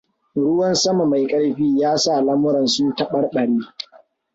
Ruwan 0.35 0.73
sama 0.75 1.05
mai 1.05 1.27
karfi, 1.27 1.79
ya 1.79 1.97
sa 1.97 2.21
lamuran 2.21 2.67
su 2.67 2.93
tabarbare. 2.95 3.57